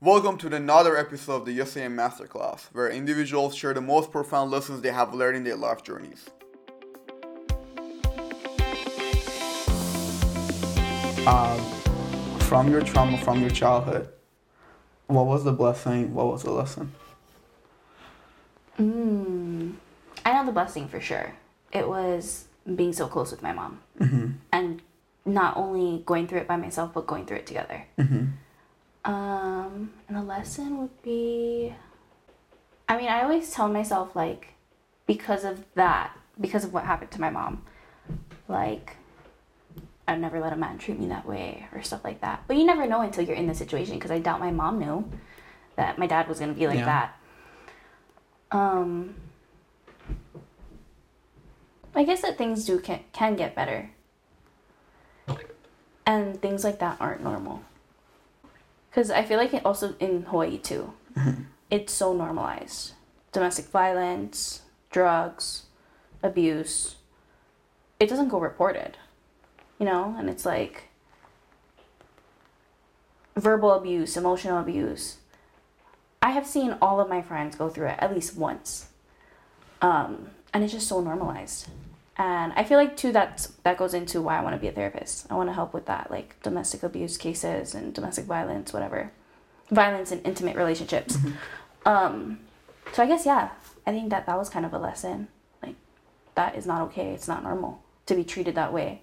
[0.00, 4.10] Welcome to another episode of the Yes I Am Masterclass, where individuals share the most
[4.10, 6.26] profound lessons they have learned in their life journeys.
[11.26, 11.58] Um,
[12.40, 14.08] from your trauma, from your childhood,
[15.06, 16.14] what was the blessing?
[16.14, 16.92] What was the lesson?
[18.78, 19.74] Mm,
[20.24, 21.32] I know the blessing for sure.
[21.72, 22.44] It was
[22.74, 24.26] being so close with my mom Mm-hmm.
[24.52, 24.82] and
[25.24, 27.86] not only going through it by myself, but going through it together.
[27.98, 28.26] Mm-hmm.
[29.06, 31.74] Um, and the lesson would be
[32.88, 34.54] I mean, I always tell myself, like,
[35.06, 37.62] because of that, because of what happened to my mom,
[38.48, 38.96] like,
[40.06, 42.44] I'd never let a man treat me that way or stuff like that.
[42.46, 45.10] But you never know until you're in the situation because I doubt my mom knew
[45.74, 46.84] that my dad was going to be like Yeah.
[46.84, 48.56] that.
[48.56, 49.16] Um,
[51.92, 53.90] I guess that things do can, can get better.
[56.06, 57.64] And things like that aren't normal.
[58.96, 60.94] Because I feel like it also in Hawaii too.
[61.70, 62.94] It's so normalized.
[63.30, 65.64] Domestic violence, drugs,
[66.22, 66.96] abuse.
[68.00, 68.96] It doesn't go reported.
[69.78, 70.16] You know?
[70.18, 70.84] And it's like
[73.36, 75.18] verbal abuse, emotional abuse.
[76.22, 78.86] I have seen all of my friends go through it at least once.
[79.82, 81.68] Um, and it's just so normalized.
[82.18, 84.72] And I feel like too that that goes into why I want to be a
[84.72, 85.26] therapist.
[85.30, 89.12] I want to help with that, like domestic abuse cases and domestic violence, whatever,
[89.70, 91.18] violence in intimate relationships.
[91.84, 92.40] Um,
[92.92, 93.50] so I guess yeah,
[93.86, 95.28] I think that that was kind of a lesson.
[95.62, 95.76] Like
[96.34, 97.10] that is not okay.
[97.12, 99.02] It's not normal to be treated that way,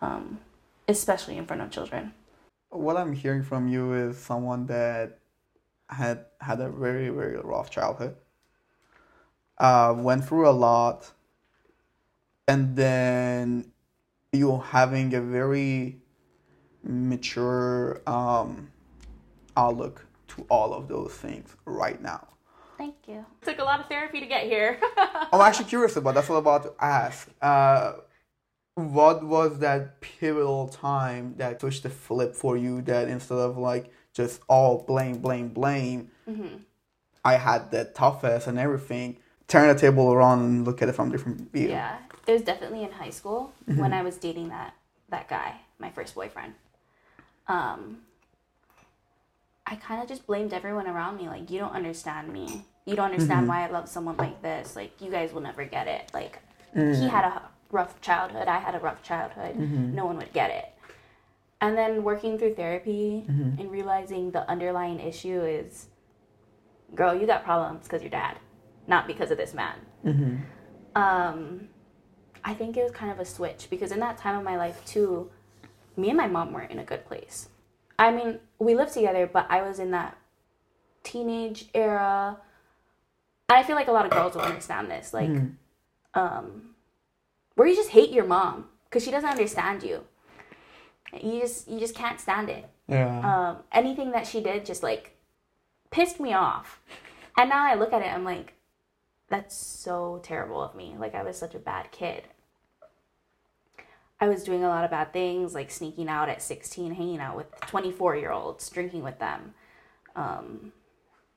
[0.00, 0.38] um,
[0.86, 2.14] especially in front of children.
[2.70, 5.18] What I'm hearing from you is someone that
[5.88, 8.16] had had a very very rough childhood.
[9.58, 11.10] Uh, went through a lot,
[12.48, 13.70] and then
[14.32, 16.00] you're having a very
[16.82, 18.70] mature um,
[19.56, 22.26] outlook to all of those things right now.
[22.78, 23.24] Thank you.
[23.42, 24.80] Took a lot of therapy to get here.
[24.96, 27.28] I'm actually curious about that's what I'm about to ask.
[27.42, 27.94] Uh,
[28.74, 33.92] what was that pivotal time that pushed the flip for you that instead of like
[34.14, 36.10] just all blame, blame, blame,
[37.24, 41.08] I had the toughest and everything, turn the table around and look at it from
[41.08, 41.70] a different view.
[41.70, 43.94] Yeah, it was definitely in high school when mm-hmm.
[43.94, 44.74] I was dating that
[45.08, 46.52] that guy, my first boyfriend.
[47.48, 48.00] Um,
[49.66, 51.28] I kind of just blamed everyone around me.
[51.28, 52.66] Like, you don't understand me.
[52.84, 53.48] You don't understand mm-hmm.
[53.48, 54.76] why I love someone like this.
[54.76, 56.10] Like, you guys will never get it.
[56.12, 56.40] Like,
[56.74, 57.36] he had mm.
[57.36, 58.48] a rough childhood.
[58.48, 59.56] I had a rough childhood.
[59.56, 59.94] Mm-hmm.
[59.94, 60.74] No one would get it.
[61.62, 65.88] And then working through therapy and realizing the underlying issue is,
[66.94, 68.36] girl, you got problems because your dad,
[68.86, 70.46] not because of this man
[70.98, 71.68] um,
[72.44, 74.84] I think it was kind of a switch because in that time of my life
[74.84, 75.30] too,
[75.96, 77.48] me and my mom weren't in a good place.
[77.98, 80.16] I mean, we lived together, but I was in that
[81.02, 82.38] teenage era.
[83.48, 85.30] And I feel like a lot of girls will understand this, like,
[86.14, 86.74] um,
[87.54, 90.04] where you just hate your mom because she doesn't understand you.
[91.20, 92.68] You just you just can't stand it.
[92.86, 93.50] Yeah.
[93.50, 95.16] Um, anything that she did just like
[95.90, 96.80] pissed me off.
[97.36, 98.54] And now I look at it, I'm like,
[99.28, 100.96] that's so terrible of me.
[100.98, 102.24] Like I was such a bad kid.
[104.20, 107.36] I was doing a lot of bad things, like sneaking out at 16, hanging out
[107.36, 109.54] with 24 year olds, drinking with them,
[110.16, 110.72] um,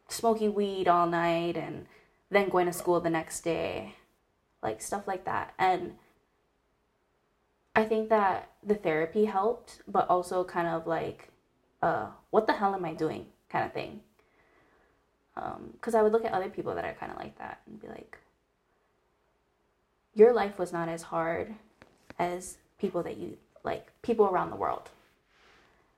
[0.07, 1.85] smoking weed all night, and
[2.31, 3.96] then going to school the next day,
[4.63, 5.53] like stuff like that.
[5.59, 5.96] And
[7.75, 11.29] I think that the therapy helped, but also kind of like,
[11.84, 14.02] uh, what the hell am I doing kind of thing.
[15.38, 17.81] Um, because I would look at other people that are kind of like that and
[17.81, 18.18] be like,
[20.14, 21.53] your life was not as hard
[22.19, 24.90] as people that you like, people around the world.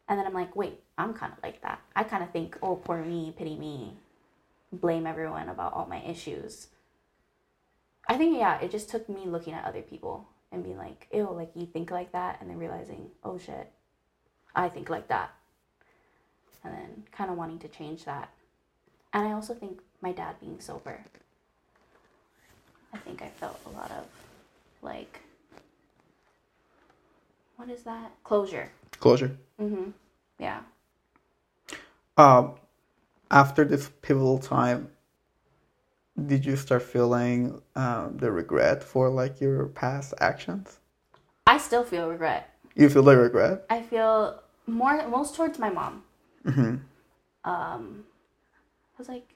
[0.07, 1.79] And then I'm like, wait, I'm kind of like that.
[1.95, 3.93] I kind of think, oh, poor me, pity me,
[4.71, 6.67] blame everyone about all my issues.
[8.07, 11.31] I think, yeah, it just took me looking at other people and being like, ew,
[11.31, 13.71] like you think like that, and then realizing, oh shit,
[14.55, 15.33] I think like that.
[16.63, 18.29] And then kind of wanting to change that.
[19.13, 20.99] And I also think my dad being sober,
[22.93, 24.05] I think I felt a lot of
[24.81, 25.19] like,
[27.55, 28.11] what is that?
[28.23, 28.71] Closure.
[28.99, 29.37] Closure.
[29.61, 29.91] Mm-hmm.
[30.39, 30.61] Yeah.
[32.17, 32.55] Um,
[33.29, 34.89] after this pivotal time,
[36.25, 40.79] did you start feeling um, the regret for like your past actions?
[41.47, 42.49] I still feel regret.
[42.75, 43.65] You feel the regret?
[43.69, 46.03] I feel more most towards my mom.
[46.45, 46.75] Mm-hmm.
[47.49, 48.05] Um,
[49.03, 49.33] was like,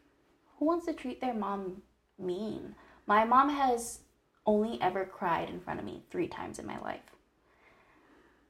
[0.58, 1.82] who wants to treat their mom
[2.18, 2.76] mean?
[3.06, 4.00] My mom has
[4.46, 7.02] only ever cried in front of me three times in my life,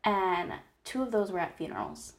[0.04, 0.54] and
[0.84, 2.14] two of those were at funerals.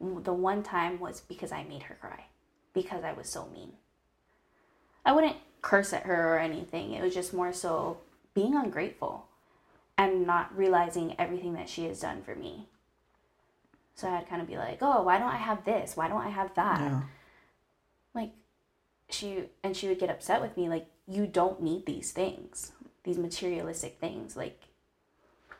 [0.00, 2.26] The one time was because I made her cry
[2.72, 3.72] because I was so mean.
[5.04, 6.92] I wouldn't curse at her or anything.
[6.92, 7.98] It was just more so
[8.34, 9.26] being ungrateful
[9.98, 12.68] and not realizing everything that she has done for me.
[13.94, 15.96] So I'd kind of be like, "Oh, why don't I have this?
[15.96, 17.02] Why don't I have that?" Yeah.
[18.14, 18.30] Like
[19.08, 22.72] she and she would get upset with me like, "You don't need these things.
[23.04, 24.36] These materialistic things.
[24.36, 24.60] Like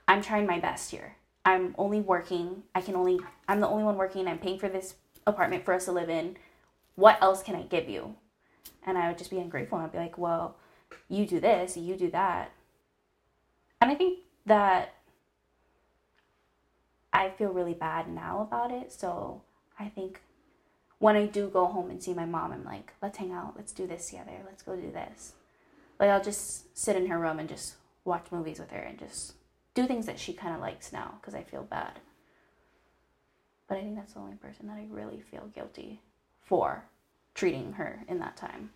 [0.09, 1.17] I'm trying my best here.
[1.45, 2.63] I'm only working.
[2.75, 4.27] I can only I'm the only one working.
[4.27, 4.95] I'm paying for this
[5.27, 6.37] apartment for us to live in.
[6.97, 8.17] What else can I give you?"
[8.87, 10.57] And I would just be ungrateful and I'd be like, "Well,
[11.09, 12.51] you do this, you do that."
[13.81, 14.95] And I think that
[17.13, 18.93] I feel really bad now about it.
[18.93, 19.43] So
[19.79, 20.21] I think
[21.05, 23.73] when I do go home and see my mom, I'm like, let's hang out, let's
[23.73, 25.35] do this together, let's go do this.
[26.01, 27.75] Like I'll just sit in her room and just
[28.07, 29.35] watch movies with her and just
[29.75, 32.01] do things that she kind of likes now because I feel bad.
[33.69, 36.01] But I think that's the only person that I really feel guilty
[36.41, 36.83] for
[37.35, 38.71] treating her in that time.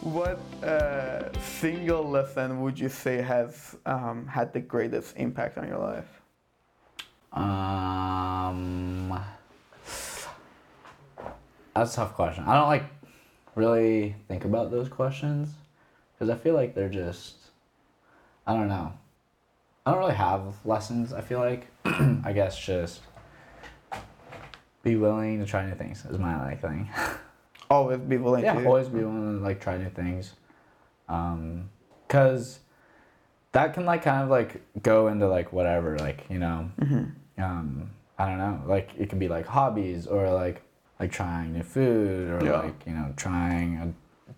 [0.00, 5.76] What uh, single lesson would you say has um, had the greatest impact on your
[5.76, 6.22] life?
[7.34, 8.11] Um,
[11.74, 12.44] that's a tough question.
[12.44, 12.84] I don't like
[13.54, 15.48] really think about those questions
[16.14, 17.36] because I feel like they're just,
[18.46, 18.92] I don't know.
[19.84, 21.12] I don't really have lessons.
[21.12, 23.00] I feel like, I guess just
[24.82, 26.88] be willing to try new things is my like thing.
[27.70, 28.66] Always be willing yeah, to.
[28.66, 30.34] always be willing to like try new things,
[31.08, 31.70] um,
[32.06, 32.58] cause
[33.52, 36.68] that can like kind of like go into like whatever, like you know,
[37.38, 40.62] um, I don't know, like it can be like hobbies or like
[41.02, 42.60] like trying new food or Yeah.
[42.60, 44.32] like you know trying a,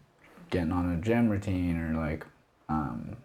[0.51, 2.25] getting on a gym routine or like
[2.71, 3.17] um,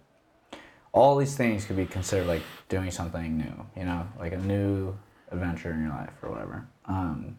[0.91, 4.93] all these things could be considered like doing something new, you know, like a new
[5.31, 6.67] adventure in your life or whatever.
[6.85, 7.37] Um,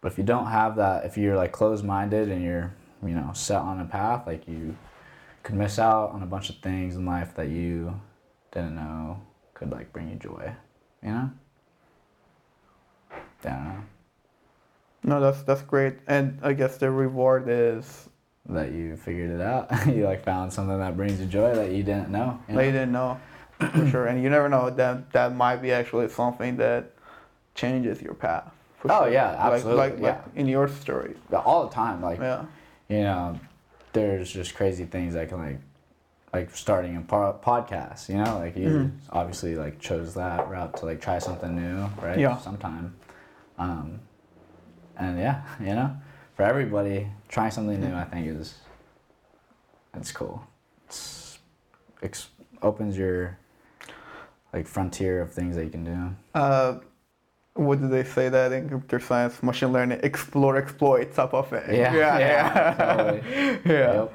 [0.00, 2.72] but if you don't have that, if you're like closed minded and you're,
[3.02, 4.74] you know, set on a path, like you
[5.42, 8.00] could miss out on a bunch of things in life that you
[8.52, 9.20] didn't know
[9.52, 10.50] could like bring you joy,
[11.02, 11.30] you know?
[13.44, 13.82] Know.
[15.04, 15.94] No, that's that's great.
[16.06, 18.08] And I guess the reward is
[18.48, 19.68] That you figured it out.
[19.86, 22.38] you like found something that brings you joy that you didn't know.
[22.48, 23.18] you that you didn't know
[23.58, 26.90] for sure, and you never know that that might be actually something that
[27.54, 28.50] changes your path.
[28.84, 29.12] Oh, sure.
[29.12, 30.40] yeah, Like- absolutely, Like, like, yeah.
[30.40, 31.14] in your story.
[31.32, 32.44] All the time, like Yeah.
[32.88, 33.38] you know,
[33.92, 35.58] there's just crazy things that can like,
[36.32, 38.08] like starting a po- podcast.
[38.08, 38.90] You know, like you Mhm.
[39.10, 42.18] obviously like chose that route to like try something new, right?
[42.18, 42.38] Yeah.
[42.38, 42.94] Sometime,
[43.58, 44.00] um,
[44.96, 45.96] and yeah, you know,
[46.34, 48.54] for everybody, trying something new, I think is,
[49.94, 50.46] it's cool.
[50.86, 51.38] It's,
[52.02, 52.28] ex-
[52.62, 53.38] opens your,
[54.52, 56.16] like frontier of things that you can do.
[56.34, 56.78] Uh,
[57.54, 61.74] what do they say that in computer science, machine learning, explore, exploit type of thing?
[61.74, 63.22] Yeah, yeah, yeah, totally.
[63.66, 63.92] yeah.
[63.94, 64.14] Yep.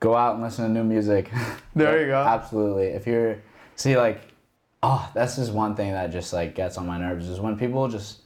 [0.00, 1.30] Go out and listen to new music.
[1.74, 2.20] There you go.
[2.20, 2.86] Absolutely.
[2.86, 3.40] If you're
[3.76, 4.20] see like
[4.82, 7.88] oh, that's just one thing that just like gets on my nerves is when people
[7.88, 8.20] just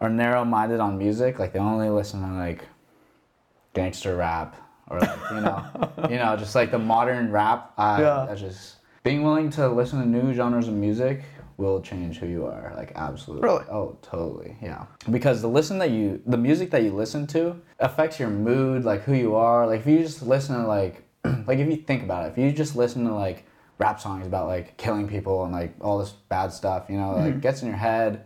[0.00, 2.64] are narrow minded on music, like they only listen to like
[3.74, 4.56] gangster rap
[4.88, 5.64] or like, you know
[6.10, 7.72] you know, just like the modern rap.
[7.76, 8.28] I Yeah.
[8.30, 11.22] I just being willing to listen to new genres of music
[11.58, 13.64] will change who you are like absolutely Really?
[13.70, 18.20] oh totally yeah because the listen that you the music that you listen to affects
[18.20, 21.02] your mood like who you are like if you just listen to like
[21.46, 23.46] like if you think about it if you just listen to like
[23.78, 27.30] rap songs about like killing people and like all this bad stuff you know like
[27.30, 27.40] mm-hmm.
[27.40, 28.24] gets in your head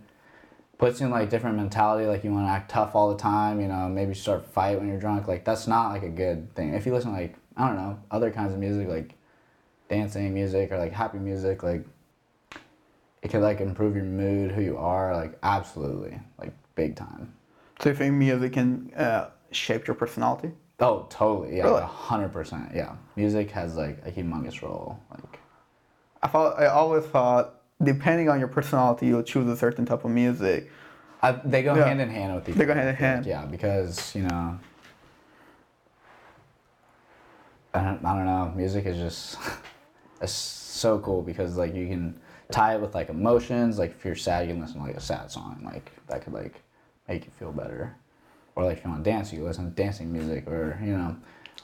[0.81, 3.61] puts you in like different mentality like you want to act tough all the time
[3.61, 6.73] you know maybe start fight when you're drunk like that's not like a good thing
[6.73, 9.15] if you listen to like i don't know other kinds of music like
[9.91, 11.85] dancing music or like happy music like
[13.23, 17.31] it could like improve your mood who you are like absolutely like big time
[17.83, 20.53] So you think music can uh, shape your personality?
[20.81, 21.83] oh totally yeah Really?
[21.83, 25.39] a hundred percent yeah music has like a humongous role like
[26.23, 30.11] I thought I always thought depending on your personality, you'll choose a certain type of
[30.11, 30.71] music.
[31.23, 31.87] I, they go Yeah.
[31.87, 32.59] hand in hand with each other.
[32.61, 33.27] They go hand in I feel like, hand.
[33.27, 34.59] yeah because you know
[37.75, 39.39] I don't, I don't know music is just
[40.21, 42.19] it's so cool because like you can
[42.51, 45.01] tie it with like emotions like if you're sad you can listen to like a
[45.01, 46.63] sad song like that could like
[47.09, 47.95] make you feel better
[48.57, 51.15] or like if you want to dance you listen to dancing music or you know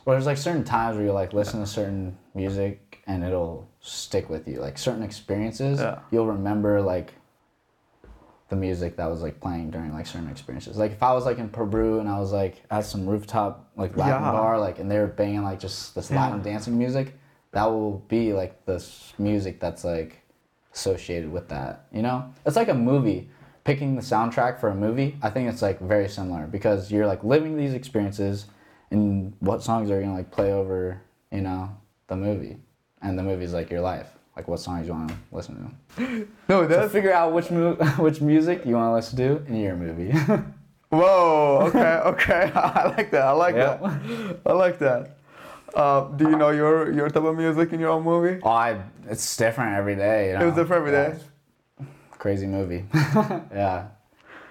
[0.07, 4.31] or there's like certain times where you like listen to certain music and it'll stick
[4.31, 5.99] with you like certain experiences Yeah.
[6.11, 7.13] you'll remember like
[8.49, 10.77] the music that was like playing during like certain experiences.
[10.77, 13.97] Like if I was like in Peru and I was like at some rooftop like
[13.97, 14.31] Latin Yeah.
[14.33, 16.21] bar, like and they were banging like just this Yeah.
[16.23, 17.19] Latin dancing music,
[17.51, 20.23] that will be like this music that's like
[20.73, 21.87] associated with that.
[21.93, 23.31] You know, it's like a movie.
[23.65, 27.25] Picking the soundtrack for a movie, I think it's like very similar because you're like
[27.25, 28.47] living these experiences,
[28.91, 31.01] and what songs are you gonna like play over,
[31.31, 31.77] you know,
[32.09, 32.57] the movie,
[33.03, 34.09] and the movie's like your life.
[34.37, 36.29] Like what songs you want to listen to.
[36.49, 39.77] No, that's figure out which mu- which music you want to listen to in your
[39.77, 40.13] movie.
[40.91, 41.63] whoa.
[41.69, 42.53] Okay, okay.
[42.55, 43.23] I like that.
[43.23, 43.81] I like Yep.
[43.83, 44.41] that.
[44.47, 45.17] I like that.
[45.75, 48.39] Uh, do you know your your type of music in your own movie?
[48.43, 50.33] Oh, I, it's different every day.
[50.33, 50.49] You know?
[50.49, 51.19] It's different every day
[51.81, 52.85] Yeah, Crazy movie.
[53.53, 53.89] yeah,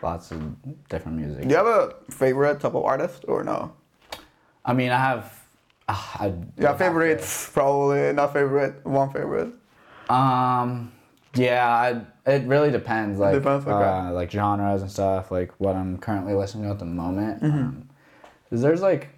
[0.02, 0.42] lots of
[0.90, 1.44] different music.
[1.44, 3.72] Do you have a favorite type of artist or no?
[4.66, 5.32] I mean, I have.
[5.88, 8.84] Uh, I Yeah, favorites probably not favorite.
[8.86, 9.54] One favorite.
[10.10, 10.92] Um,
[11.36, 11.68] yeah,
[12.26, 13.20] I, it really depends.
[13.20, 13.74] Like, Depends, okay.
[13.74, 15.30] uh, like genres and stuff.
[15.32, 17.42] Like what I'm currently listening to at the moment.
[17.44, 17.58] Mm-hmm.
[17.58, 17.90] Um,
[18.50, 19.10] 'cause there's like,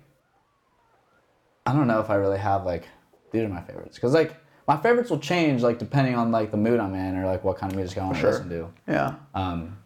[1.66, 2.88] I don't know if I really have like,
[3.32, 3.96] these are my favorites.
[3.96, 4.36] Because like
[4.68, 7.58] my favorites will change like depending on like the mood I'm in or like what
[7.58, 8.32] kind of music I want to Sure.
[8.32, 8.70] listen to.
[8.88, 9.16] Yeah.
[9.36, 9.78] Um,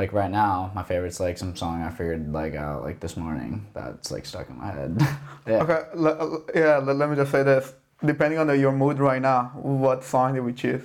[0.00, 3.66] like right now, my favorite's like some song I figured like out like this morning
[3.74, 4.96] that's like stuck in my head.
[5.46, 5.62] yeah.
[5.62, 5.82] Okay.
[5.94, 6.78] uh, yeah.
[6.78, 7.74] Let, let me just say this.
[8.02, 10.80] Depending on the, your mood right now, what song did we choose?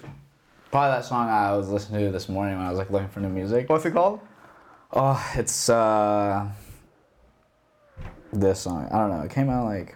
[0.69, 3.21] Probably that song I was listening to this morning when I was like looking for
[3.21, 3.69] new music.
[3.69, 4.19] What's it called?
[4.91, 6.49] Oh, it's uh
[8.33, 8.89] this song.
[8.91, 9.21] I don't know.
[9.21, 9.95] It came out like?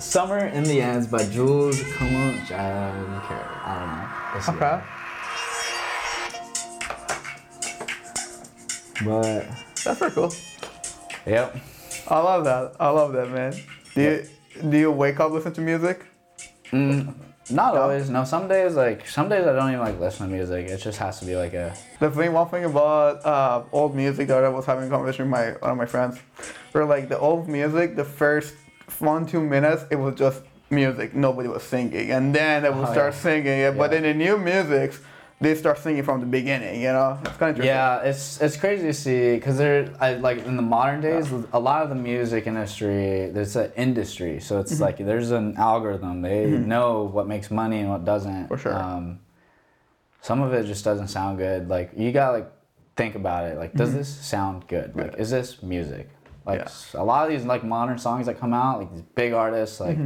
[0.00, 3.44] Summer in the Ends by Jules Como Jan Carey.
[3.64, 4.16] I don't know.
[4.34, 4.48] Let's.
[4.48, 4.95] Okay.
[9.04, 9.46] But
[9.84, 10.32] That's pretty cool.
[11.26, 11.56] yep.
[12.08, 12.72] I love that.
[12.80, 13.52] I love that, man.
[13.94, 14.26] Do you
[14.70, 16.04] do you wake up listen to music?
[16.72, 17.14] Mm,
[17.50, 17.82] not No?
[17.82, 18.08] always.
[18.10, 20.68] No, some days like some days I don't even like listen to music.
[20.68, 24.28] It just has to be like a The thing, one thing about uh, old music
[24.28, 26.18] that I was having a conversation with my one of my friends,
[26.72, 28.54] where like the old music, the first
[29.00, 31.14] one two minutes, it was just music.
[31.14, 33.20] Nobody was singing, and then they would Oh, start yeah.
[33.20, 33.76] singing it.
[33.76, 35.00] But in the new musics,
[35.40, 36.80] they start singing from the beginning.
[36.80, 37.64] You know, it's kind of.
[37.64, 41.58] Yeah, it's it's crazy to see because there, I like in the modern days, a
[41.60, 44.60] lot of the music industry, there's an industry, so Mm-hmm.
[44.72, 46.22] it's like there's an algorithm.
[46.22, 48.48] They know what makes money and what doesn't.
[48.48, 48.74] For sure.
[48.74, 49.20] Um,
[50.22, 51.68] some of it just doesn't sound good.
[51.68, 52.52] Like you gotta like
[52.96, 53.58] think about it.
[53.58, 54.96] Like, does this sound good?
[54.96, 55.18] Like, Yeah.
[55.22, 56.08] is this music?
[56.46, 57.00] Like Yeah.
[57.02, 59.98] a lot of these like modern songs that come out, like these big artists, like.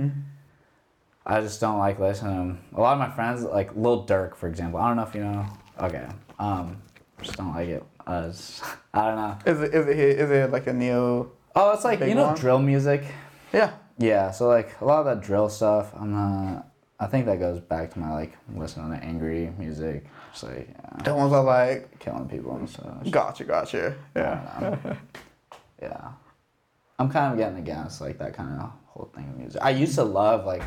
[1.27, 2.59] I just don't like listening to them.
[2.75, 4.81] A lot of my friends, like Lil Durk, for example.
[4.81, 5.47] I don't know if you know.
[5.81, 6.07] Okay.
[6.39, 6.81] Um,
[7.23, 7.85] just don't like it.
[8.07, 8.62] I, just,
[8.95, 9.39] I don't know.
[9.47, 11.31] Is it is it is it like a new?
[11.55, 12.37] Oh, it's like you know one?
[12.37, 13.05] drill music.
[13.53, 13.73] Yeah.
[13.99, 14.31] Yeah.
[14.31, 15.93] So like a lot of that drill stuff.
[15.95, 16.67] I'm not.
[16.99, 21.03] I think that goes back to my like listening to angry music, just like yeah,
[21.05, 23.11] The ones that like killing people and stuff.
[23.11, 23.97] gotcha, gotcha.
[24.15, 24.77] Yeah.
[25.83, 26.09] yeah.
[26.99, 29.62] I'm kind of getting against like that kind of whole thing of music.
[29.65, 30.62] I used to love like,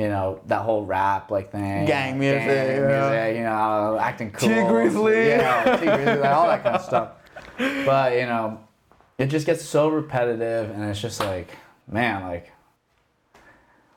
[0.00, 1.84] you know, that whole rap like thing.
[1.84, 3.26] Gang music, yeah.
[3.26, 4.48] music, you know, acting cool.
[4.48, 5.28] Tee Grizzley.
[5.28, 7.10] Yeah, Tee Grizzley, like, all that kind of stuff.
[7.58, 8.60] But you know,
[9.18, 11.54] it just gets so repetitive, and it's just like,
[11.86, 12.50] man, like.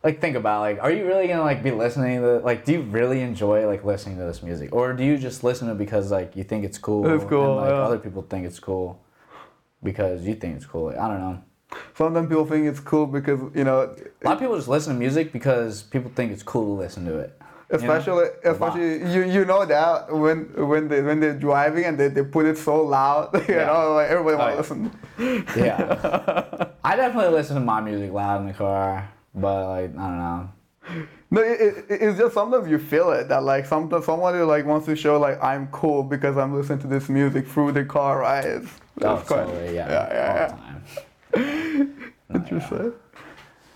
[0.04, 2.66] Like think about like, are you really gonna like be listening to like?
[2.66, 5.76] Do you really enjoy like listening to this music, or do you just listen to
[5.76, 7.10] it because like you think it's cool?
[7.10, 7.88] It's cool, And, like yeah.
[7.88, 9.02] other people think it's cool
[9.82, 10.88] because you think it's cool.
[10.88, 11.42] Like, I don't know.
[11.98, 13.82] Sometimes people think it's cool because you know,
[14.22, 17.06] A lot of people just listen to music because people think it's cool to listen
[17.06, 17.34] to it.
[17.72, 17.94] you know?
[17.94, 20.38] especially especially you you know that when
[20.72, 23.66] when they when they're driving and they, they put it so loud, you Yeah.
[23.66, 24.90] know, like everybody Oh, wants to yeah.
[25.18, 25.46] listen.
[25.58, 26.68] Yeah.
[26.84, 30.50] I definitely listen to my music loud in the car, but like I don't know.
[31.32, 34.86] No, it, it, it's just sometimes you feel it that like sometimes somebody like wants
[34.86, 38.70] to show like I'm cool because I'm listening to this music through the car rides.
[38.98, 40.58] That's quite- totally, yeah, yeah, yeah,
[41.36, 42.78] Interesting.
[42.80, 42.94] Oh,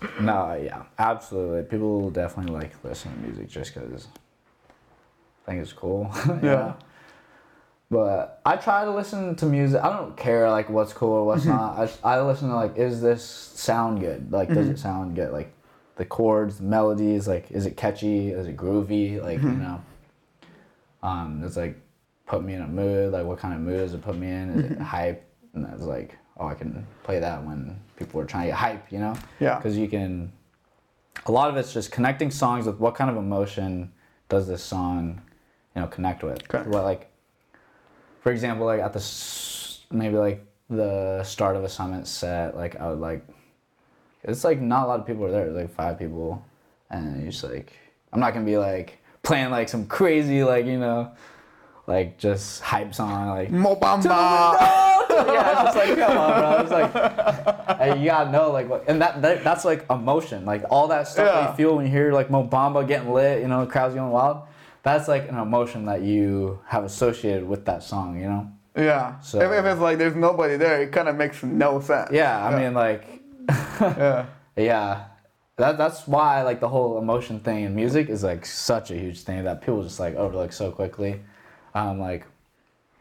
[0.00, 0.20] yeah.
[0.20, 1.62] No, yeah, absolutely.
[1.62, 4.06] People definitely like listening to music just because
[5.46, 6.10] I think it's cool.
[6.26, 6.74] you Yeah.
[7.90, 9.82] But I try to listen to music.
[9.82, 11.90] I don't care like what's cool or what's not.
[12.04, 14.30] I, I listen to like, is this sound good?
[14.30, 15.32] Like, does it sound good?
[15.32, 15.52] Like,
[15.96, 17.26] the chords, the melodies.
[17.26, 18.28] Like, is it catchy?
[18.28, 19.22] Is it groovy?
[19.22, 19.82] Like, you know,
[21.02, 21.80] um, it's like
[22.26, 23.12] put me in a mood.
[23.12, 24.50] Like, what kind of mood does it put me in?
[24.50, 25.24] Is it hype?
[25.64, 28.92] And it's like, oh, I can play that when people are trying to get hype.
[28.92, 29.14] You know?
[29.40, 29.56] Yeah.
[29.56, 30.32] Because you can.
[31.26, 33.92] A lot of it's just connecting songs with what kind of emotion
[34.28, 35.20] does this song,
[35.74, 36.46] you know, connect with.
[36.46, 36.68] Correct.
[36.68, 37.10] What like
[38.20, 39.02] for example, like at the
[39.90, 43.26] maybe like the start of a summit set, like I would like
[44.24, 45.46] it's like not a lot of people are there.
[45.46, 46.44] It's like five people,
[46.90, 47.72] and you just like
[48.12, 51.10] I'm not gonna be like playing like some crazy like you know
[51.86, 54.84] like just hype song like Mo Bamba.
[55.32, 56.62] yeah, it's just like come on, bro.
[56.62, 60.64] It's like hey, you gotta know like what, and that, that that's like emotion, like
[60.70, 63.48] all that stuff that you feel when you hear like Mo Bamba getting lit, you
[63.48, 64.42] know, the crowd's going wild.
[64.82, 68.50] That's like an emotion that you have associated with that song, you know.
[68.76, 69.18] Yeah.
[69.20, 72.10] So- if, if it's like there's nobody there, it kind of makes no sense.
[72.12, 73.04] Yeah, I mean like,
[73.80, 74.26] Yeah.
[74.56, 75.04] yeah,
[75.56, 79.20] that that's why like the whole emotion thing in music is like such a huge
[79.22, 81.20] thing that people just like overlook so quickly.
[81.74, 82.24] Um, like,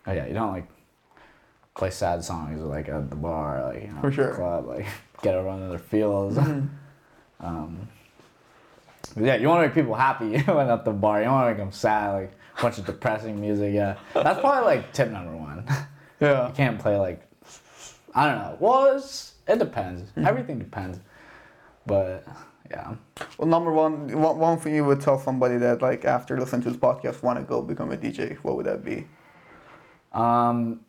[0.07, 0.67] oh yeah, you don't like
[1.77, 4.33] play sad songs like at the bar, like you know, For sure.
[4.33, 4.85] club, like
[5.21, 6.35] get everyone in their feels.
[6.35, 6.67] Mm-hmm.
[7.45, 7.87] um,
[9.15, 11.21] yeah, you want to make people happy when at the bar.
[11.21, 13.73] You want to make them sad, like a bunch of depressing music.
[13.73, 15.65] Yeah, that's probably like tip number one.
[16.19, 16.47] Yeah.
[16.47, 17.21] you can't play like
[18.15, 18.57] I don't know.
[18.59, 20.01] Well, it's, it depends.
[20.01, 20.25] Mm-hmm.
[20.25, 20.99] Everything depends.
[21.85, 22.27] But
[22.71, 22.95] yeah,
[23.37, 26.71] Well, number one, one, one thing you would tell somebody that like after listening to
[26.71, 29.05] this podcast want to go become a DJ, what would that be?
[30.11, 30.81] um,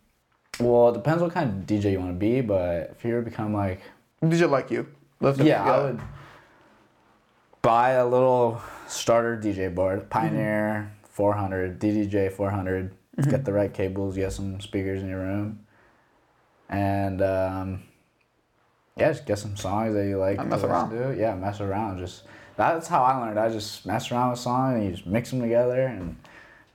[0.60, 2.40] well, it depends what kind of DJ you want to be.
[2.40, 3.80] But if you're become like
[4.22, 4.86] DJ like you.
[5.20, 6.00] Let's yeah, I would
[7.62, 12.94] buy a little starter DJ board, Pioneer 400, DDJ 400.
[13.28, 15.66] Get the right cables, get some speakers in your room,
[16.68, 17.82] and um,
[18.96, 20.38] yeah, just get some songs that you like.
[20.38, 20.90] And mess to around.
[20.90, 21.16] to.
[21.18, 21.98] Yeah, mess around.
[21.98, 22.22] Just
[22.56, 23.40] that's how I learned.
[23.40, 26.16] I just mess around with songs and you just mix them together and.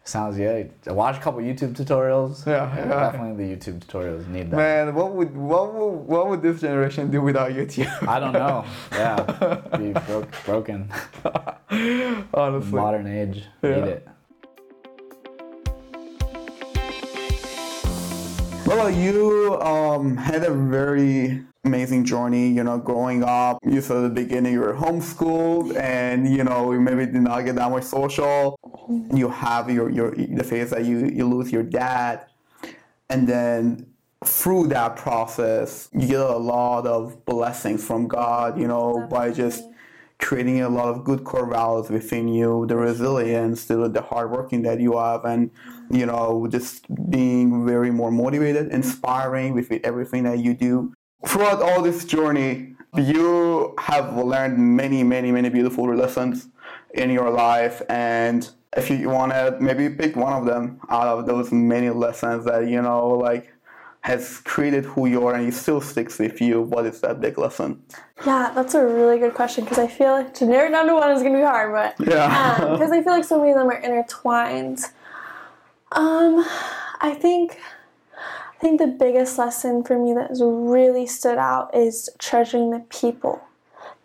[0.06, 0.70] Sounds good.
[0.86, 2.46] I watch a couple YouTube tutorials.
[2.46, 2.86] Yeah, yeah.
[2.88, 4.58] definitely the YouTube tutorials need that.
[4.58, 7.90] Man, what would what would what would this generation do without YouTube?
[8.08, 8.66] I don't know.
[8.92, 10.92] Yeah, be broke, broken.
[12.34, 12.72] Honestly.
[12.80, 13.76] Modern age Yeah.
[13.76, 14.08] need it.
[18.66, 23.58] Well, you um, had a very amazing journey, you know, growing up.
[23.63, 27.41] You said at the beginning you were homeschooled and, you know, you maybe did not
[27.41, 28.60] get that much social.
[28.65, 29.15] Mm-hmm.
[29.15, 32.25] You have your, your the phase that you, you lose your dad.
[33.10, 33.88] And then
[34.25, 39.63] through that process, you get a lot of blessings from God, you know, by just
[40.20, 44.62] creating a lot of good core values within you, the resilience, the, the hard working
[44.62, 45.51] that you have, and
[45.91, 50.93] you know, just being very more motivated, inspiring with everything that you do.
[51.26, 56.50] Throughout all this journey, you have learned many, many, many beautiful lessons
[56.94, 61.26] in your life, and if you want to maybe pick one of them out of
[61.26, 63.52] those many lessons that you know, like
[64.02, 67.38] has created who you are and it still sticks with you, what is that big
[67.38, 67.82] lesson?
[68.26, 70.94] Yeah, that's a really good question because I feel like to narrow it down to
[70.96, 72.60] one is gonna be hard, but Yeah.
[72.74, 74.80] because I feel like so many of them are intertwined.
[75.94, 76.44] Um,
[77.00, 77.60] I think
[78.63, 82.80] I think the biggest lesson for me that has really stood out is treasuring the
[82.80, 83.41] people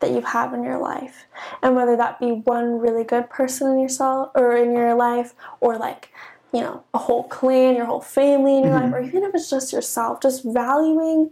[0.01, 1.27] that you have in your life,
[1.63, 5.79] and whether that be one really good person in yourself or in your life, or
[5.79, 6.13] like
[6.53, 9.49] you know a whole clan, your whole family in your life, or even if it's
[9.49, 11.31] just yourself, just valuing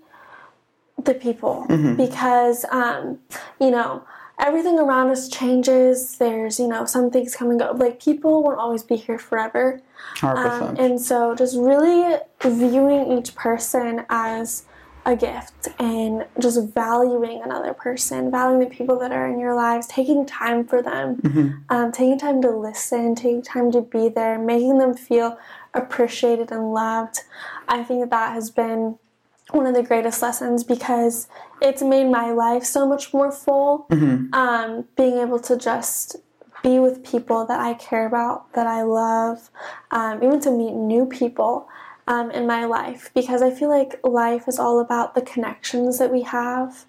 [1.03, 1.67] the people.
[1.97, 3.19] Because um,
[3.61, 4.05] you know
[4.39, 6.19] everything around us changes.
[6.19, 7.73] There's you know some things come and go.
[7.73, 9.81] Like people won't always be here forever.
[10.23, 14.65] Um, and so just really viewing each person as
[15.05, 19.87] a gift and just valuing another person valuing the people that are in your lives
[19.87, 24.79] taking time for them um, taking time to listen taking time to be there making
[24.79, 25.39] them feel
[25.77, 27.21] appreciated and loved.
[27.69, 28.99] I think that has been
[29.53, 31.29] one of the greatest lessons because
[31.63, 33.87] it's made my life so much more full.
[34.33, 36.17] Um, being able to just
[36.63, 39.51] be with people that I care about, that I love,
[39.91, 41.69] um, even to meet new people
[42.09, 46.11] um, in my life because I feel like life is all about the connections that
[46.13, 46.85] we have.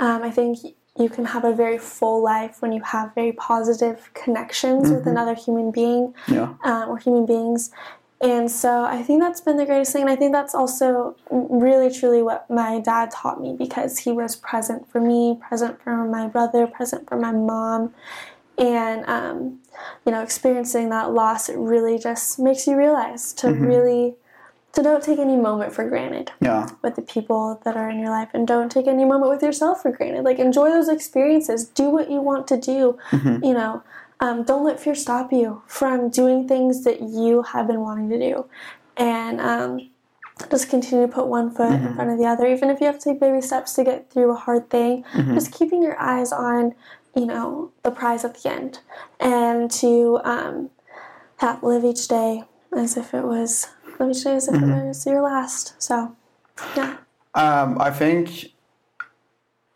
[0.00, 0.58] Um, I think
[0.98, 5.34] you can have a very full life when you have very positive connections with another
[5.34, 6.54] human being Yeah.
[6.64, 7.70] um, or human beings.
[8.22, 10.02] And so I think that's been the greatest thing.
[10.02, 14.36] And I think that's also really, truly what my dad taught me because he was
[14.36, 17.94] present for me, present for my brother, present for my mom.
[18.58, 19.60] And, um,
[20.04, 24.16] you know, experiencing that loss, it really just makes you realize to really,
[24.74, 26.68] to don't take any moment for granted Yeah.
[26.82, 29.80] with the people that are in your life and don't take any moment with yourself
[29.80, 30.24] for granted.
[30.24, 31.64] Like enjoy those experiences.
[31.64, 32.98] Do what you want to do.
[33.12, 33.82] You know,
[34.20, 38.18] um, don't let fear stop you from doing things that you have been wanting to
[38.18, 38.46] do,
[38.96, 39.90] and um,
[40.50, 42.46] just continue to put one foot in front of the other.
[42.46, 45.04] Even if you have to take baby steps to get through a hard thing,
[45.34, 46.74] just keeping your eyes on,
[47.14, 48.80] you know, the prize at the end,
[49.18, 50.70] and to um,
[51.38, 52.44] have, live each day
[52.76, 55.80] as if it was live each day as if it was your last.
[55.82, 56.16] So,
[56.76, 56.98] yeah.
[57.34, 58.52] Um, I think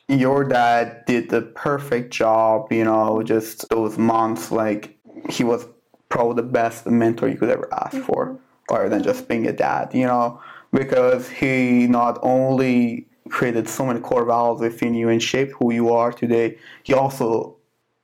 [0.09, 4.97] your dad did the perfect job, you know, just those months, like,
[5.31, 5.67] he was
[6.09, 8.75] probably the best mentor you could ever ask for, mm-hmm.
[8.75, 10.41] other than just being a dad, you know,
[10.73, 15.93] because he not only created so many core values within you and shaped who you
[15.93, 17.57] are today, he also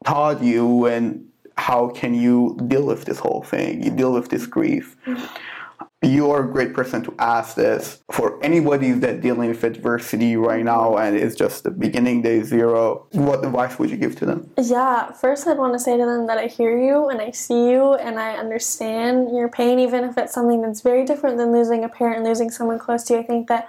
[0.05, 4.47] taught you and how can you deal with this whole thing, you deal with this
[4.47, 4.97] grief.
[5.07, 5.17] You
[6.31, 10.97] are a great person to ask this for anybody that's dealing with adversity right now
[10.97, 13.07] and it's just the beginning day zero.
[13.13, 14.51] What advice would you give to them?
[14.57, 17.71] Yeah, first I'd want to say to them that I hear you and I see
[17.71, 21.85] you and I understand your pain, even if it's something that's very different than losing
[21.85, 23.21] a parent, losing someone close to you.
[23.21, 23.69] I think that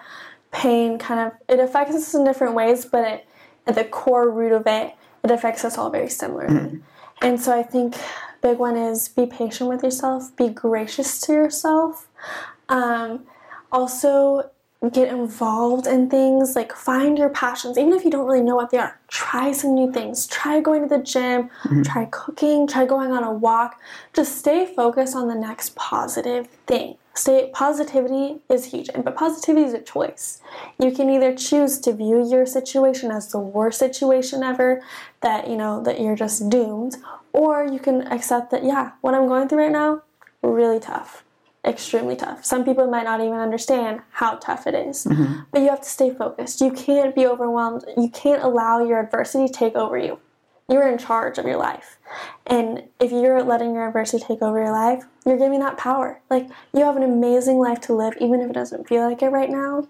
[0.52, 3.28] pain kind of it affects us in different ways, but it,
[3.68, 6.54] at the core root of it, it affects us all very similarly.
[6.54, 6.78] Mm-hmm.
[7.22, 7.96] And so I think
[8.42, 12.08] big one is be patient with yourself, be gracious to yourself.
[12.70, 13.26] Um,
[13.72, 14.50] also,
[14.94, 18.72] get involved in things like find your passions even if you don't really know what
[18.72, 21.84] they are try some new things try going to the gym mm-hmm.
[21.84, 23.80] try cooking try going on a walk.
[24.14, 26.98] Just stay focused on the next positive thing.
[27.14, 30.42] Stay positivity is huge but positivity is a choice.
[30.80, 34.82] You can either choose to view your situation as the worst situation ever
[35.22, 36.98] that you know that you're just doomed
[37.34, 40.02] or you can accept that yeah what i'm going through right now
[40.42, 41.24] really tough
[41.64, 42.44] extremely tough.
[42.44, 45.06] Some people might not even understand how tough it is.
[45.06, 45.42] Mm-hmm.
[45.52, 46.62] But you have to stay focused.
[46.62, 47.86] You can't be overwhelmed.
[47.98, 50.20] You can't allow your adversity to take over you.
[50.68, 51.98] You're in charge of your life.
[52.48, 56.22] And if you're letting your adversity take over your life, you're giving that power.
[56.30, 59.30] Like you have an amazing life to live even if it doesn't feel like it
[59.30, 59.88] right now.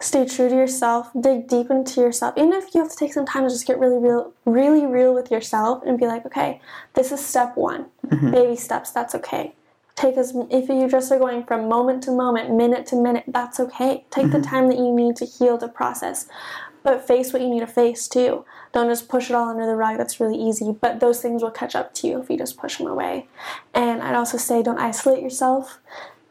[0.00, 2.34] Stay true to yourself, dig deep into yourself.
[2.36, 5.14] Even if you have to take some time to just get really real really real
[5.14, 6.60] with yourself and be like, okay,
[6.94, 7.86] this is step one.
[8.06, 8.30] Mm-hmm.
[8.30, 9.54] Baby steps, that's okay
[10.00, 13.60] take as if you just are going from moment to moment minute to minute that's
[13.60, 14.04] okay.
[14.10, 14.40] Take mm-hmm.
[14.40, 16.26] the time that you need to heal to process.
[16.82, 18.44] But face what you need to face too.
[18.72, 20.72] Don't just push it all under the rug that's really easy.
[20.72, 23.28] But those things will catch up to you if you just push them away.
[23.74, 25.78] And i'd also say don't isolate yourself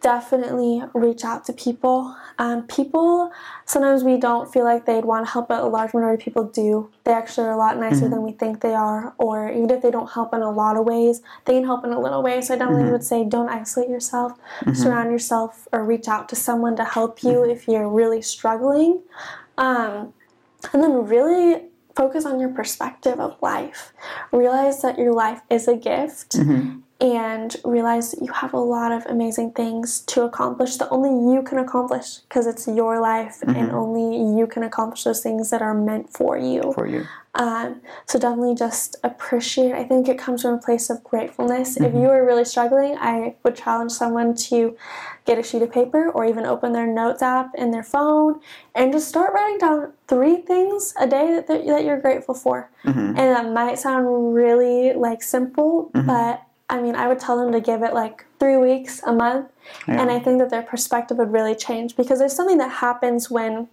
[0.02, 2.16] definitely reach out to people.
[2.38, 3.32] Um, people,
[3.66, 6.44] sometimes we don't feel like they'd want to help, but a large majority of people
[6.46, 6.90] do.
[7.04, 8.12] They actually are a lot nicer mm-hmm.
[8.12, 10.86] than we think they are, or even if they don't help in a lot of
[10.86, 12.42] ways, they can help in a little way.
[12.42, 12.94] So I definitely mm-hmm.
[12.94, 14.74] would say don't isolate yourself, mm-hmm.
[14.74, 17.52] surround yourself, or reach out to someone to help you mm-hmm.
[17.52, 19.02] if you're really struggling.
[19.58, 20.14] Um,
[20.74, 21.64] and then really
[21.96, 23.94] focus on your perspective of life.
[24.32, 28.92] Realize that your life is a gift mm-hmm and realize that you have a lot
[28.92, 33.56] of amazing things to accomplish that only you can accomplish because it's your life mm-hmm.
[33.56, 36.74] and only you can accomplish those things that are meant for you.
[36.74, 37.06] For you.
[37.36, 39.72] Um, so definitely just appreciate.
[39.74, 41.76] I think it comes from a place of gratefulness.
[41.76, 41.86] Mm-hmm.
[41.86, 44.76] If you are really struggling, I would challenge someone to
[45.26, 48.42] get a sheet of paper or even open their notes app in their phone
[48.76, 52.70] and just start writing down three things a day that, that you're grateful for.
[52.84, 53.00] Mm-hmm.
[53.00, 56.08] And that might sound really like simple, mm-hmm.
[56.08, 59.50] but I mean, I would tell them to give it like three weeks, a month,
[59.88, 60.02] yeah.
[60.02, 63.68] and I think that their perspective would really change because there's something that happens when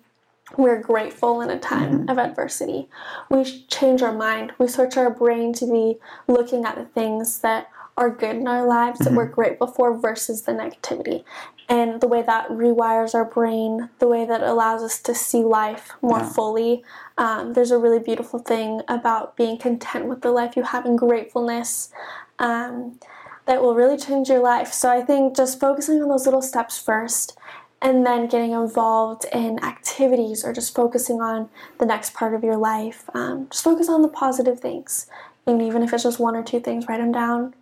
[0.56, 2.10] we're grateful in a time mm-hmm.
[2.10, 2.88] of adversity.
[3.30, 4.52] We change our mind.
[4.58, 8.66] We switch our brain to be looking at the things that are good in our
[8.66, 9.14] lives mm-hmm.
[9.14, 11.24] that we're grateful for versus the negativity.
[11.68, 15.90] And the way that rewires our brain, the way that allows us to see life
[16.00, 16.28] more yeah.
[16.28, 16.84] fully.
[17.18, 20.96] Um, there's a really beautiful thing about being content with the life you have and
[20.96, 21.90] gratefulness
[22.38, 22.98] um,
[23.46, 24.72] that will really change your life.
[24.72, 27.38] So I think just focusing on those little steps first
[27.80, 32.56] and then getting involved in activities or just focusing on the next part of your
[32.56, 33.08] life.
[33.14, 35.06] Um, just focus on the positive things.
[35.46, 37.54] And even if it's just one or two things, write them down.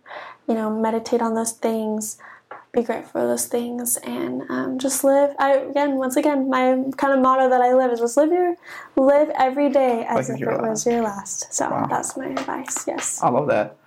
[0.47, 2.17] You know, meditate on those things.
[2.71, 5.33] Be grateful for those things and um, just live.
[5.39, 8.55] I again, once again, my kind of motto that I live is just live your
[8.97, 11.53] live every day as like if it was your last.
[11.53, 11.87] So wow.
[11.89, 12.85] that's my advice.
[12.85, 13.21] Yes.
[13.21, 13.77] I love that.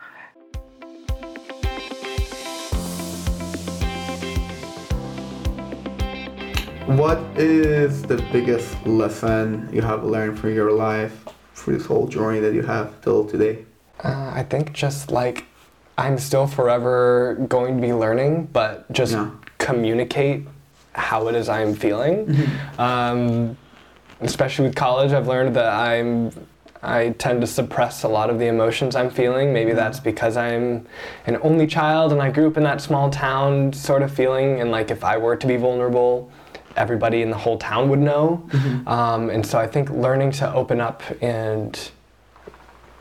[6.89, 11.23] What is the biggest lesson you have learned from your life,
[11.53, 13.67] for this whole journey that you have till today?
[14.03, 15.45] Uh, I think just like
[15.99, 19.31] I'm still forever going to be learning, but just yeah.
[19.59, 20.47] communicate
[20.95, 22.25] how it is I'm feeling.
[22.25, 22.81] Mm-hmm.
[22.81, 23.59] Um,
[24.23, 26.33] especially with college, I've learned that I'm
[26.83, 29.53] I tend to suppress a lot of the emotions I'm feeling.
[29.53, 29.77] Maybe mm-hmm.
[29.77, 30.87] that's because I'm
[31.27, 34.63] an only child and I grew up in that small town sort of feeling.
[34.63, 36.33] And like if I were to be vulnerable,
[36.79, 38.45] everybody in the whole town would know.
[38.49, 38.89] Mm-hmm.
[38.89, 41.91] Um, and so I think learning to open up and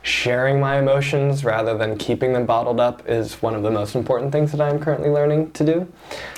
[0.07, 4.31] sharing my emotions rather than keeping them bottled up is one of the most important
[4.31, 5.93] things that I'm currently learning to do.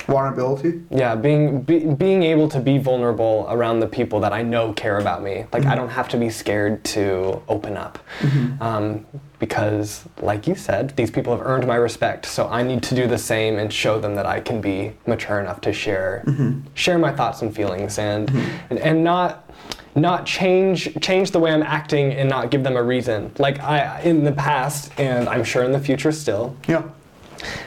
[0.08, 0.82] Vulnerability.
[0.90, 4.98] Yeah, being be, being able to be vulnerable around the people that I know care
[4.98, 5.46] about me.
[5.54, 5.76] Like I mm-hmm.
[5.76, 8.62] don't have to be scared to open up, mm-hmm.
[8.62, 9.06] um,
[9.38, 12.26] because, like you said, these people have earned my respect.
[12.26, 15.40] So I need to do the same and show them that I can be mature
[15.40, 16.62] enough to share mm-hmm.
[16.74, 18.30] share my thoughts and feelings and
[18.72, 19.49] and, and not
[19.96, 23.32] not change change the way I'm acting and not give them a reason.
[23.38, 26.84] Like I in the past and I'm sure in the future still, Yeah.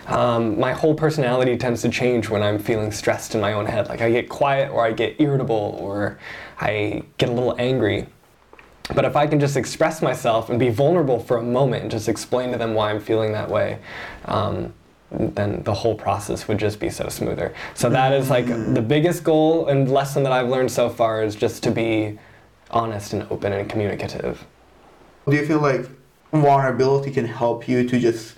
[0.07, 3.89] um, my whole personality tends to change when I'm feeling stressed in my own head.
[3.89, 6.19] Like I get quiet or I get irritable or
[6.61, 8.07] I get a little angry.
[8.95, 12.09] But if I can just express myself and be vulnerable for a moment and just
[12.09, 13.79] explain to them why I'm feeling that way,
[14.27, 14.73] um,
[15.13, 17.55] then the whole process would just be so smoother.
[17.75, 21.37] So that is like the biggest goal and lesson that I've learned so far is
[21.37, 22.19] just to be
[22.71, 24.45] honest and open and communicative.
[25.29, 25.89] Do you feel like
[26.33, 28.37] vulnerability can help you to just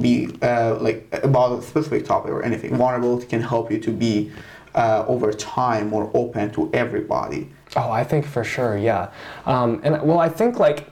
[0.00, 2.76] be uh, like about a specific topic or anything?
[2.76, 4.30] Vulnerability can help you to be
[4.74, 7.50] uh, over time more open to everybody.
[7.76, 9.10] Oh, I think for sure, yeah.
[9.46, 10.88] Um, and well, I think like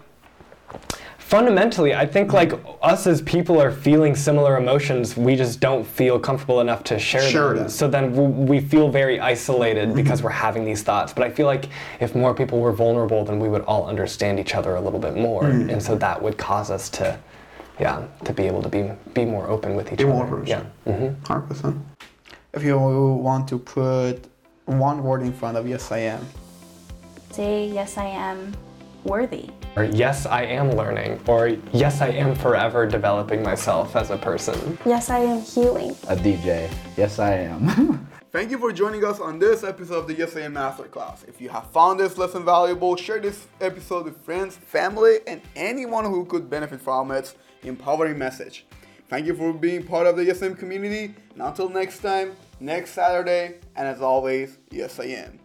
[1.29, 5.15] fundamentally, I think like us as people are feeling similar emotions.
[5.15, 7.57] We just don't feel comfortable enough to share Share them.
[7.59, 7.69] them.
[7.69, 11.13] So then we feel very isolated because we're having these thoughts.
[11.13, 11.67] But I feel like
[12.01, 15.17] if more people were vulnerable, then we would all understand each other a little bit
[15.17, 17.19] more, and so that would cause us to,
[17.79, 20.13] yeah, to be able to be be more open with each Be other.
[20.15, 20.47] more open.
[20.47, 20.63] Yeah.
[20.87, 21.77] hmm Hundred percent.
[22.55, 24.25] If you want to put
[24.65, 26.25] one word in front of yes I am,
[27.33, 28.55] Say, yes, I am
[29.05, 29.51] worthy.
[29.77, 31.21] Or yes, I am learning.
[31.27, 34.79] Or yes, I am forever developing myself as a person.
[34.85, 35.91] Yes, I am healing.
[36.09, 36.71] A DJ.
[36.97, 38.09] Yes, I am.
[38.31, 41.27] Thank you for joining us on this episode of the Yes I Am Masterclass.
[41.27, 46.05] If you have found this lesson valuable, share this episode with friends, family, and anyone
[46.05, 48.67] who could benefit from its empowering message.
[49.09, 51.15] Thank you for being part of the Yes I Am community.
[51.33, 55.39] And until next time, next Saturday, and as always, Yes I Am.